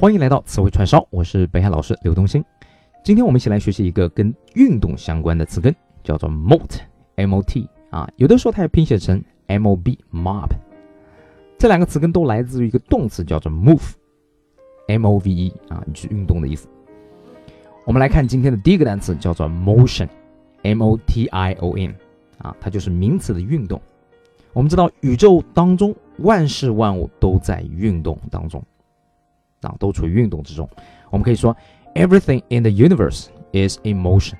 [0.00, 2.44] 欢迎来到词汇串烧，我是北海老师刘东兴。
[3.02, 5.74] 今天我们一起来学习一个跟运动相关的词根，
[6.04, 10.50] 叫做 mot，m-o-t 啊，有的时候它也拼写成 m-o-b，mob。
[11.58, 16.68] 这两个词根都来自于一个动词，叫做 move，m-o-v-e 啊，就是运动的意思。
[17.84, 21.94] 我们来看今天的第一个单词，叫做 motion，m-o-t-i-o-n
[22.38, 23.82] 啊，它就是名词的运动。
[24.52, 28.62] 我们知道宇宙当中万事万物都在运动当中。
[29.62, 30.68] 啊，都处于运动之中。
[31.10, 31.56] 我们可以说
[31.94, 34.34] ，everything in the universe is in motion。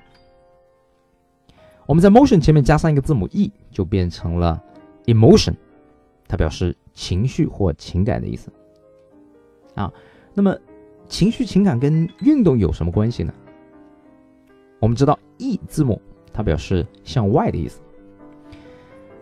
[1.85, 4.61] 我们在 motion 前面加上一个字母 e，就变成了
[5.05, 5.55] emotion，
[6.27, 8.51] 它表示情绪或情感的意思。
[9.73, 9.91] 啊，
[10.33, 10.55] 那么
[11.07, 13.33] 情绪情感跟运动有什么关系呢？
[14.79, 15.99] 我们知道 e 字母
[16.31, 17.81] 它表示向外的意思。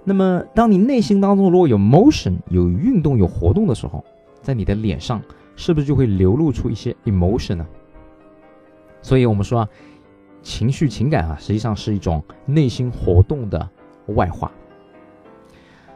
[0.04, 4.04] 那么当你内心当中如果有 motion 有运动有活动的时候，
[4.41, 5.22] 在你的脸上。
[5.58, 7.68] 是不是就会流露出一些 emotion 呢？
[9.02, 9.70] 所以我们说啊，
[10.41, 13.70] 情绪情感啊，实际上是一种内心活动的
[14.16, 14.49] 外化。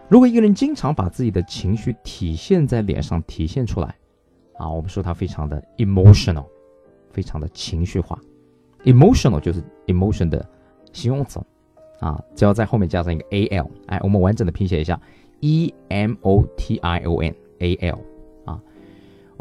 [0.10, 3.96] 如果一个人经常把自己的情绪体现在脸上，体现出来，
[4.58, 6.46] 啊，我们说他非常的 emotional，
[7.12, 8.20] 非常的情绪化。
[8.84, 10.44] emotional 就是 emotion 的
[10.92, 11.40] 形容词，
[12.00, 15.00] 啊，只要在后面加上一个 al，哎，我们完整的拼写一下
[15.40, 18.11] ，e m o t i o n，a l。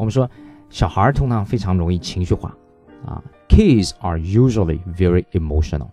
[0.01, 0.27] 我们说，
[0.71, 2.57] 小孩通常非常容易情绪化，
[3.05, 5.89] 啊，kids are usually very emotional。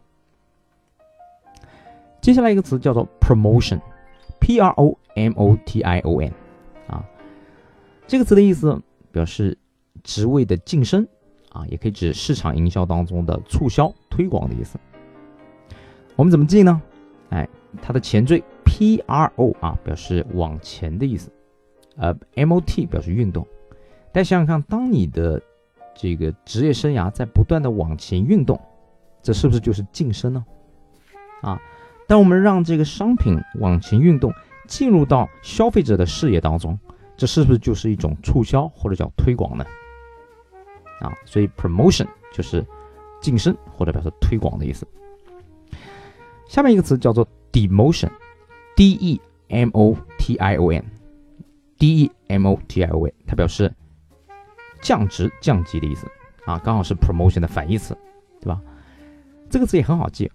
[2.23, 6.33] 接下来一个词叫做 promotion，p r o m o t i o n，
[6.87, 7.05] 啊，
[8.07, 8.81] 这个词的意思
[9.13, 9.59] 表示
[10.03, 11.07] 职位的晋升，
[11.51, 14.79] 啊，也可以指市场营销当中的促销推广的意思。
[16.17, 16.81] 我们怎么记呢？
[17.29, 17.47] 哎，
[17.83, 21.31] 它的前缀 p r o 啊，表示往前的意思，
[21.99, 23.47] 呃，m o t 表示运动。
[24.19, 25.41] 大家想想看，当你的
[25.95, 28.61] 这个职业生涯在不断的往前运动，
[29.23, 30.45] 这是不是就是晋升呢？
[31.41, 31.63] 啊，
[32.09, 34.35] 当我们让这个商品往前运动，
[34.67, 36.77] 进入到消费者的视野当中，
[37.17, 39.65] 这是不是就是一种促销或者叫推广呢？
[41.01, 42.67] 啊，所以 promotion 就是
[43.21, 44.85] 晋升或者表示推广的意思。
[46.49, 53.73] 下面一个词叫做 demotion，d e m o t i o n，d e m o t i o n，它表示。
[54.81, 56.07] 降职降级的意思
[56.47, 57.97] 啊，刚好是 promotion 的反义词，
[58.41, 58.61] 对吧？
[59.51, 60.31] 这个词也很好记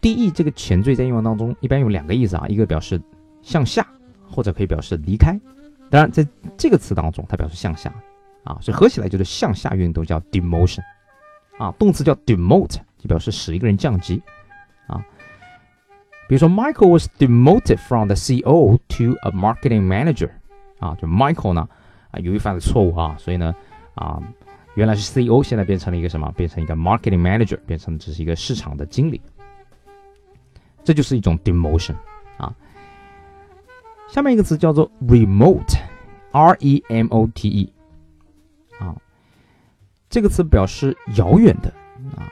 [0.00, 3.00] ，de 这个前缀在英文当中一般有两个意思啊，一个表示
[3.42, 3.86] 向下，
[4.28, 5.38] 或者可以表示离开。
[5.88, 6.26] 当然，在
[6.56, 7.92] 这个词当中，它表示向下
[8.44, 10.82] 啊，所以合起来就是向下运动，叫 demotion
[11.58, 11.72] 啊。
[11.78, 14.22] 动词叫 demote，就表示使一个人降级
[14.86, 15.00] 啊。
[16.28, 20.30] 比如说，Michael was demoted from the CEO to a marketing manager
[20.78, 21.68] 啊，就 Michael 呢
[22.10, 23.54] 啊，由于犯了错误啊，所以呢。
[24.00, 24.20] 啊，
[24.74, 26.32] 原来是 CEO，现在变成了一个什么？
[26.32, 29.20] 变成一个 marketing manager，变成只是一个市场的经理。
[30.82, 31.94] 这就是一种 demotion
[32.38, 32.56] 啊。
[34.08, 37.72] 下面一个词叫做 remote，r e m o t e
[38.78, 38.96] 啊，
[40.08, 41.68] 这个词表示遥远的
[42.16, 42.26] 啊。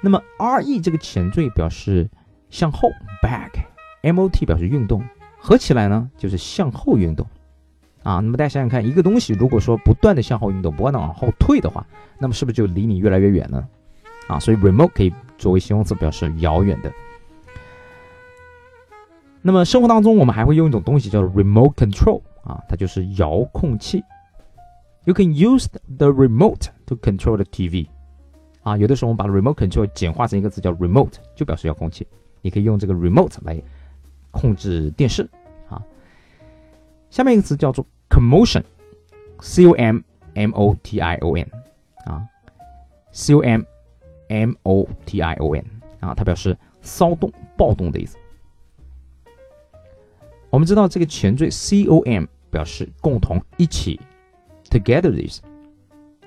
[0.00, 2.08] 那么 r e 这个前缀表示
[2.50, 2.88] 向后
[3.20, 5.04] back，m o t 表示运动，
[5.36, 7.26] 合起来呢就是向后运动。
[8.08, 11.86] 啊，那么大家想想看，一个东西如果说不断的向后运动，不断的往后退的话，
[12.18, 13.68] 那么是不是就离你越来越远呢？
[14.28, 16.90] 啊，所以 remote 可以作为形容词表示遥远的。
[19.42, 24.02] 那么生活当中我们还会用一种东西叫 remote control 啊，它就是遥控器。
[25.04, 25.66] You can use
[25.98, 27.88] the remote to control the TV。
[28.62, 32.06] 啊，有的时候我们把 remote control 简化成一个词叫 remote，就表示遥控器。
[32.40, 33.62] 你可以用这个 remote 来
[34.30, 35.28] 控制电视
[35.68, 35.82] 啊。
[37.10, 37.84] 下面一个词叫做。
[38.08, 40.00] Commotion，c o m
[40.34, 41.50] m o t i o n，
[42.06, 42.24] 啊
[43.12, 43.62] ，c o m
[44.28, 45.64] m o t i o n，
[46.00, 48.16] 啊，它表示骚动、暴动的意思。
[50.50, 54.00] 我们知道这个前缀 c o m 表示共同、一起
[54.70, 55.42] ，together 的意思，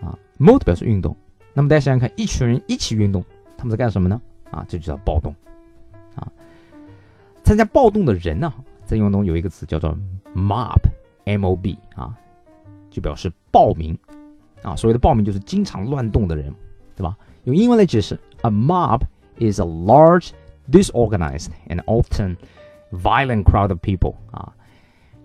[0.01, 1.16] 啊，mode 表示运动。
[1.53, 3.23] 那么大家想想看，一群人一起运动，
[3.57, 4.22] 他们在干什么呢？
[4.51, 5.34] 啊，这就叫暴动。
[6.16, 6.31] 啊，
[7.43, 8.53] 参加暴动的人呢，
[8.85, 9.97] 在英文中有一个词叫做
[10.35, 10.79] mob。
[11.26, 12.16] Mob 啊，
[12.90, 13.97] 就表示暴民
[14.62, 14.76] 啊。
[14.76, 16.53] 所谓的暴民就是经常乱动的人，
[16.96, 17.18] 对吧？
[17.44, 19.02] 用英文来解释，a mob
[19.38, 20.29] is a large,
[20.72, 22.35] disorganized and often
[22.91, 24.53] violent crowd of people 啊，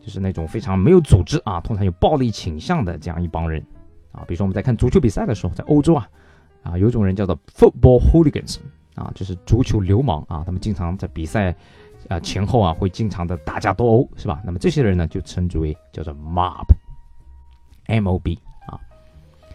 [0.00, 3.62] 就是那种非常没有组织啊，通常有暴力倾向的这样一帮人
[4.12, 4.24] 啊。
[4.26, 6.08] 比如说我们在看足球比赛的时候，在欧洲啊
[6.62, 8.58] 啊，有一种人叫做 football hooligans
[8.94, 11.54] 啊，就是足球流氓啊，他们经常在比赛。
[12.08, 14.40] 啊，前后啊会经常的打架斗殴，是吧？
[14.44, 18.78] 那么这些人呢，就称之为叫做 mob，m o b 啊。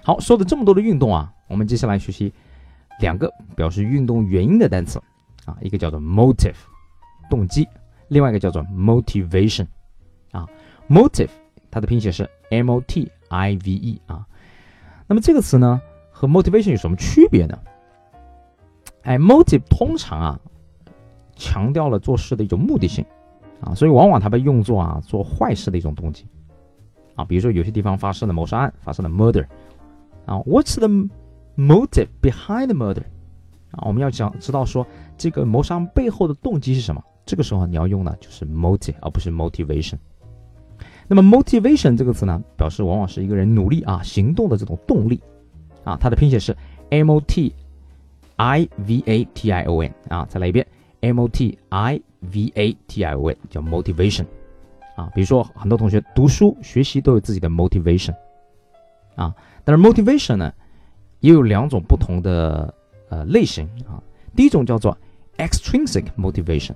[0.03, 2.33] 好，说了这么多的运动啊，我们接下来学习
[3.00, 5.01] 两个表示运动原因的单词
[5.45, 6.56] 啊，一个叫做 motive，
[7.30, 7.68] 动机，
[8.09, 9.65] 另外一个叫做 motivation，
[10.31, 10.47] 啊
[10.89, 11.30] ，motive
[11.69, 14.27] 它的拼写是 m o t i v e 啊，
[15.07, 15.81] 那么这个词呢
[16.12, 17.57] 和 motivation 有什么区别呢？
[19.04, 20.39] 哎，motive 通常啊
[21.42, 23.04] 强调了做事的一种目的性
[23.62, 26.24] 啊，所以往往它被用作啊做坏事的一种动机
[27.16, 29.46] 啊，比如说有些地方发生了谋杀案，发生了 murder。
[30.28, 30.88] 啊，What's the
[31.58, 33.04] motive behind the murder？
[33.72, 34.86] 啊，我们要讲知道说
[35.18, 37.04] 这个谋杀背后的动机是什么。
[37.26, 39.96] 这个时候你要用的就是 motive，而不是 motivation。
[41.08, 45.20] 那么 motivation 这个词呢，表示往往是一个人努力啊行动的这种动力。
[45.84, 46.56] 啊，它的拼写是
[46.92, 47.54] m o t
[48.38, 49.92] i v a t i o n。
[50.08, 50.66] 啊，再来一遍
[51.01, 54.25] m o t i v a t i o n，叫 motivation。
[54.95, 58.15] 啊，比如说很多同学读书学习都有自己的 motivation。
[59.15, 59.36] 啊。
[59.63, 60.53] 但是 motivation 呢，
[61.19, 62.74] 也有两种不同的
[63.09, 64.01] 呃类型啊。
[64.36, 64.98] 第一种叫做
[65.38, 66.74] extrinsic motivation，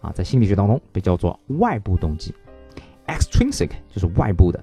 [0.00, 2.34] 啊，在心理学当中被叫做外部动机。
[3.06, 4.62] extrinsic 就是外部的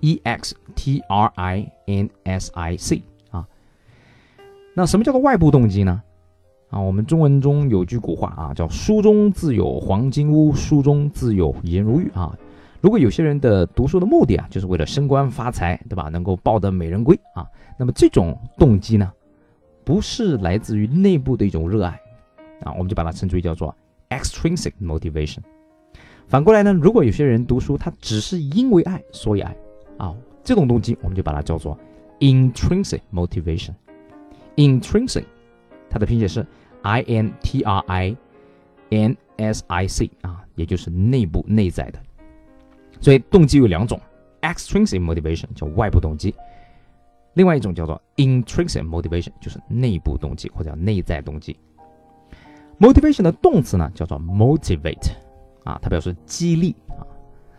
[0.00, 3.46] ，e x t r i n s i c 啊。
[4.74, 6.02] 那什么叫做外部动机呢？
[6.68, 12.36] 啊，我们中文中有句古话啊，叫书中自有黄金屋，书中自有颜如玉啊。
[12.80, 16.08] 如果有些人的读书的目的啊，就是为了升官发财，对吧？
[16.08, 17.46] 能够抱得美人归啊，
[17.78, 19.10] 那么这种动机呢，
[19.84, 22.00] 不是来自于内部的一种热爱
[22.62, 23.74] 啊，我们就把它称之为叫做
[24.10, 25.38] extrinsic motivation。
[26.28, 29.56] 反过来呢，如果有些人读书，他只是因为爱所以爱
[29.96, 31.78] 啊，这种动机我们就把它叫做
[32.18, 33.70] intrinsic motivation。
[34.56, 35.24] intrinsic，
[35.88, 36.46] 它的拼写是
[36.82, 38.16] i n t r i
[38.90, 42.00] n s i c 啊，也就是内部内在的。
[43.00, 44.00] 所以动机有两种
[44.40, 46.34] ，extrinsic motivation 叫外部动机，
[47.34, 51.56] 另外一种叫做 intrinsic motivation 就是内部动机或者叫内在动机。
[52.78, 55.12] motivation 的动词呢叫做 motivate，
[55.64, 57.04] 啊，它表示激励啊。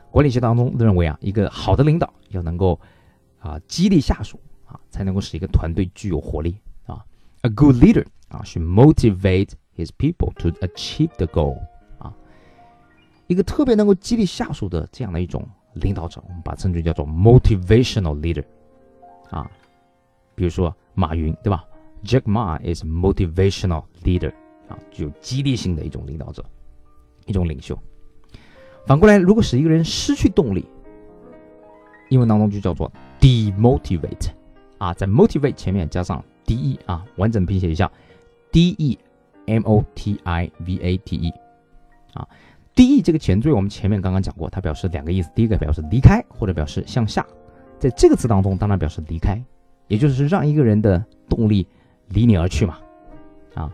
[0.10, 2.80] 管理学当中认为啊，一个好的领导要能够
[3.40, 7.04] 啊激励下属啊，才能够使一个团队具有活力啊。
[7.42, 11.58] A good leader 啊，should motivate his people to achieve the goal。
[12.00, 12.14] 啊
[13.28, 18.44] 一个特别能够激励下属的这样的一种领导者，我们把称之叫做 motivational leader，
[19.30, 19.50] 啊，
[20.34, 21.66] 比如说马云，对吧
[22.04, 24.32] ？Jack Ma is motivational leader，
[24.70, 26.44] 啊，具有激励性的一种领导者，
[27.26, 27.78] 一种领袖。
[28.86, 30.66] 反过来，如果使一个人失去动力，
[32.10, 32.90] 英文当中就叫做
[33.20, 34.30] demotivate，
[34.78, 37.92] 啊，在 motivate 前面加上 de，啊，完整拼写一下
[38.52, 38.98] ，de
[39.46, 41.34] m o t i v a t e，
[42.14, 42.28] 啊。
[42.76, 45.32] de 这个前缀，我们前面刚刚讲过，它表示两个意思。
[45.34, 47.26] 第一个表示离开，或者表示向下。
[47.80, 49.42] 在这个词当中，当然表示离开，
[49.88, 51.66] 也就是让一个人的动力
[52.10, 52.78] 离你而去嘛。
[53.56, 53.74] 啊，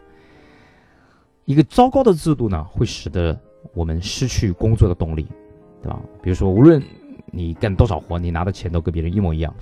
[1.44, 3.38] 一个糟糕的制度呢，会使得
[3.74, 5.28] 我们失去工作的动力，
[5.82, 6.00] 对吧？
[6.22, 6.82] 比如说，无论
[7.26, 9.54] 你干多少活，你拿的钱都跟别人一模一样。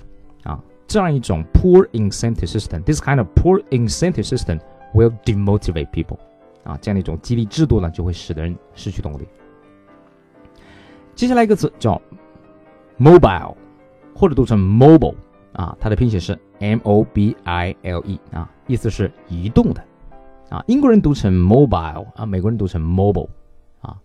[0.44, 4.60] 啊，这样一种 poor incentive system，this kind of poor incentive system
[4.94, 6.18] will demotivate people。
[6.64, 9.26] 啊，这样的一种激励制度呢，就会使得人失去动力。
[11.14, 12.00] 接下来一个词叫
[12.98, 13.54] mobile，
[14.14, 15.16] 或者读成 mobile
[15.52, 19.84] 啊，它的拼写是 m o b i l e 啊，意思是移动的
[20.50, 20.62] 啊。
[20.68, 23.28] 英国人读成 mobile 啊，美国人读成 mobile
[23.80, 23.98] 啊。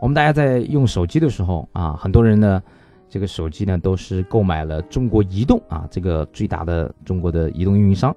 [0.00, 2.62] 我们大家在用手机的时候啊，很多人呢，
[3.10, 8.16] 这个手机呢都是购买了中国移动啊这个最大的中国的移动运营商，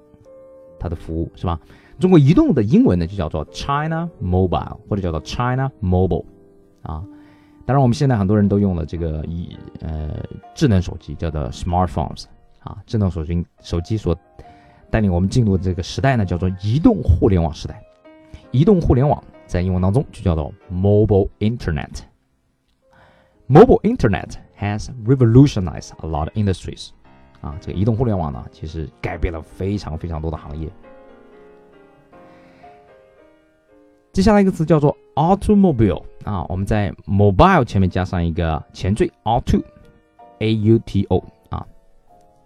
[0.80, 1.60] 它的服务是吧？
[1.98, 6.24] 中国移动的英文呢就叫做 China Mobile，或者叫做 China Mobile，
[6.82, 7.02] 啊，
[7.66, 10.24] 当然我们现在很多人都用了这个以呃
[10.54, 12.26] 智能手机叫做 smartphones，
[12.60, 14.16] 啊，智能手机手机所
[14.90, 17.82] 带领我们进入的这个时代呢叫做移动互联网时代，
[18.52, 26.90] 移动互联网在英文当中就叫做 Mobile Internet，Mobile Internet has revolutionized a lot of industries，
[27.40, 30.70] 啊，这个移动互联网呢其实改变了非常非常多的行业。
[34.18, 41.64] 接下来一个词叫做 automobile 啊，我们在 mobile 前面加上一个前缀 auto，a u t o 啊，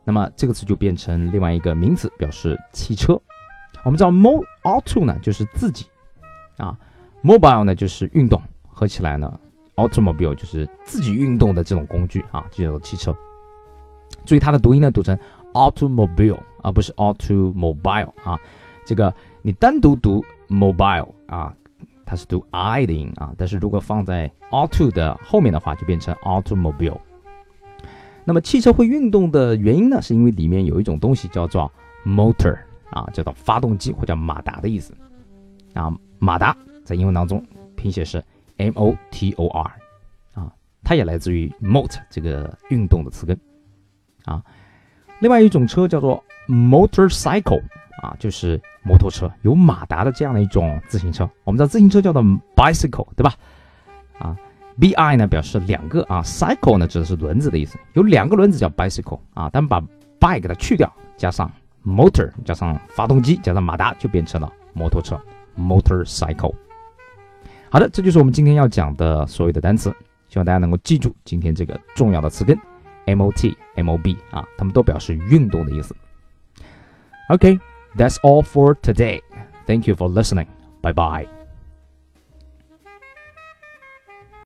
[0.05, 3.19] 那么这个词就变成另外一个名词，表示汽车。
[3.87, 5.87] 我们知道 mo auto 呢就是自己
[6.59, 6.79] 啊
[7.25, 8.39] ，mobile 呢就是运动，
[8.69, 9.41] 合起来呢
[9.77, 13.17] automobile 就是自己运动的这种工具啊，就叫做汽车。
[14.27, 15.19] 注意它的读音呢，读成
[15.55, 18.39] automobile 而不是 automobile 啊，
[18.85, 21.51] 这个你单独读 mobile 啊。
[22.13, 27.01] 它是读 i 的音啊，但是如果放在 auto 的后面的话，就变成 automobile。
[28.23, 31.73] 那么汽车会运动的原因呢，是因为里面有一种东西叫做
[32.05, 32.55] motor
[32.91, 34.95] 啊，叫做发动机或者马达的意思
[35.73, 35.91] 啊。
[36.19, 36.55] 马达
[36.85, 37.43] 在英文当中
[37.77, 38.23] 拼写是
[38.59, 39.73] m o t o r
[40.35, 40.53] 啊，
[40.85, 43.35] 它也来自于 mot 这个运动的词根
[44.27, 44.45] 啊。
[45.21, 47.63] 另外一种车叫做 motorcycle
[48.01, 51.29] 啊，就是摩托车有马达的这样的一种自行车。
[51.45, 52.23] 我们知道自行车叫做
[52.57, 53.35] bicycle 对吧？
[54.19, 54.37] 啊。
[54.81, 59.79] B I 呢表示两个啊，cycle 呢指的是轮子的意思，有两个轮子叫 bicycle 啊，但把
[60.19, 61.53] by 给它去掉，加上
[61.85, 65.21] motor 加上发动机加上马达就变成了摩托车
[65.59, 66.55] motorcycle。
[67.71, 69.95] 好的，这就是我们今天要讲的所有的单词，
[70.29, 72.59] 希望大家能够记住今天这个重要的词根
[73.05, 75.95] M O T M O B 啊，它们都表示运动的意思。
[77.29, 77.61] OK
[77.97, 79.21] that's all for today.
[79.67, 80.49] Thank you for listening.
[80.81, 81.42] Bye bye.